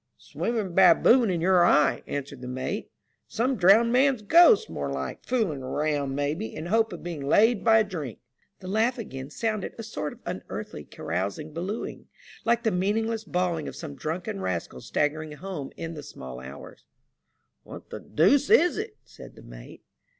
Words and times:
Swimming 0.17 0.73
baboon 0.73 1.29
in 1.29 1.41
your 1.41 1.63
eye," 1.63 2.01
answered 2.07 2.41
the 2.41 2.47
mate." 2.47 2.89
Some 3.27 3.55
drowned 3.55 3.93
man's 3.93 4.23
ghost, 4.23 4.67
more 4.67 4.91
like, 4.91 5.23
fooling 5.23 5.61
round, 5.61 6.15
maybe, 6.15 6.47
in 6.55 6.65
hope 6.65 6.91
of 6.91 7.03
being 7.03 7.27
laid 7.27 7.63
by 7.63 7.77
a 7.81 7.83
drink." 7.83 8.17
The 8.61 8.67
laugh 8.67 8.97
again 8.97 9.29
sounded, 9.29 9.75
a 9.77 9.83
sort 9.83 10.13
of 10.13 10.19
unearthly 10.25 10.85
carous 10.85 11.37
ing 11.37 11.53
hallooing, 11.53 12.07
like 12.45 12.63
the 12.63 12.71
meaningless 12.71 13.23
bawling 13.23 13.67
of 13.67 13.75
some 13.75 13.93
drunken 13.93 14.41
rascal 14.41 14.81
staggering 14.81 15.33
home 15.33 15.71
in 15.77 15.93
the 15.93 16.01
small 16.01 16.39
hours. 16.39 16.83
15 17.63 17.69
222 17.69 17.69
AN 17.69 17.69
OCEAN 17.69 17.69
MYSTEJIY. 17.69 17.69
What 17.69 17.89
the 17.91 17.99
deuce 17.99 18.49
is 18.49 18.77
it?" 18.79 18.97
said 19.05 19.35
the 19.35 19.43
mate. 19.43 19.83